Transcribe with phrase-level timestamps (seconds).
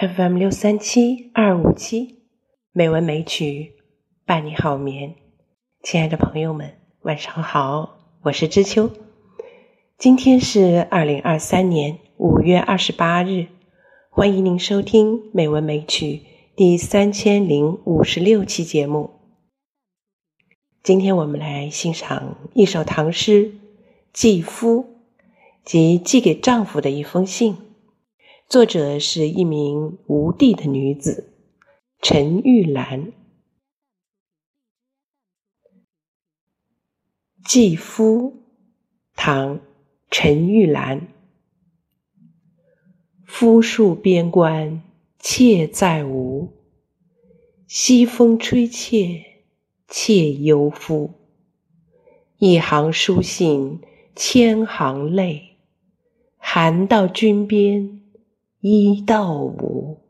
[0.00, 2.20] FM 六三七二五七，
[2.70, 3.72] 美文美曲
[4.24, 5.16] 伴你好眠。
[5.82, 8.92] 亲爱的朋友们，晚上好，我是知秋。
[9.98, 13.48] 今天是二零二三年五月二十八日，
[14.08, 16.04] 欢迎您收听《美文美曲》
[16.54, 19.10] 第三千零五十六期节目。
[20.84, 23.46] 今天我们来欣赏一首唐诗
[24.12, 24.84] 《寄夫》，
[25.64, 27.56] 即寄给丈夫的一封信。
[28.48, 31.34] 作者是一名吴地的女子
[32.00, 33.12] 陈玉兰。
[37.44, 38.42] 寄夫，
[39.14, 39.60] 唐，
[40.10, 41.08] 陈玉兰。
[43.26, 44.82] 夫戍边关
[45.18, 46.54] 妾在吴，
[47.66, 49.42] 西风吹妾，
[49.86, 51.12] 妾忧夫。
[52.38, 53.82] 一行书信
[54.16, 55.58] 千行泪，
[56.38, 58.07] 寒到军边。
[58.60, 60.00] 一到五，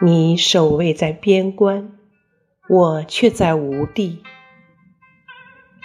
[0.00, 1.98] 你守卫在边关，
[2.66, 4.22] 我却在吴地。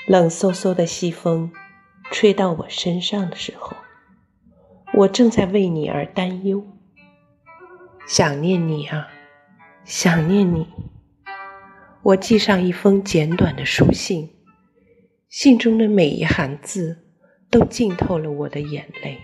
[0.08, 1.52] 冷飕飕的西风
[2.10, 3.76] 吹到我身上的时候。
[4.94, 6.64] 我正在为你而担忧，
[8.06, 9.08] 想念你啊，
[9.86, 10.67] 想念你。
[12.03, 14.30] 我寄上一封简短的书信，
[15.30, 17.06] 信中的每一行字
[17.50, 19.17] 都浸透了我的眼泪。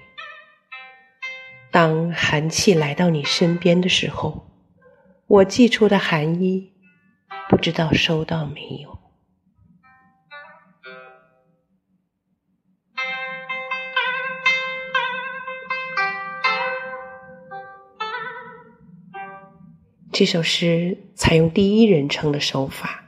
[1.70, 4.50] 当寒气来到你身边的时候，
[5.28, 6.72] 我寄出的寒衣，
[7.50, 8.97] 不知道收到没有。
[20.18, 23.06] 这首诗采用第一人称的手法，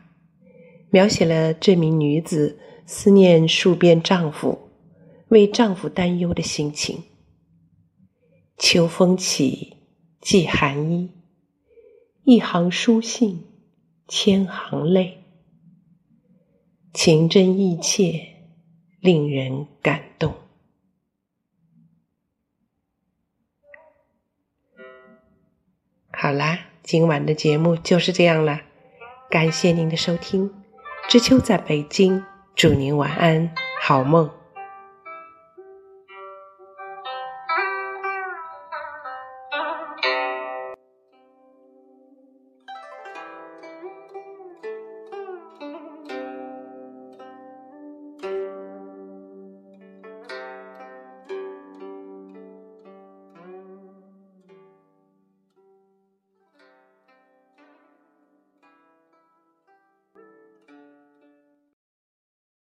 [0.91, 4.69] 描写了这名女子思念戍边丈夫、
[5.29, 7.05] 为丈夫担忧的心情。
[8.59, 9.77] 秋风起，
[10.21, 11.09] 寄寒衣，
[12.25, 13.43] 一行书信，
[14.07, 15.23] 千行泪，
[16.93, 18.21] 情真意切，
[18.99, 20.35] 令人感动。
[26.11, 26.68] 好啦。
[26.83, 28.61] 今晚的节目就是这样了，
[29.29, 30.51] 感谢您的收听。
[31.07, 32.23] 知秋在北京，
[32.55, 33.51] 祝您晚安，
[33.81, 34.29] 好梦。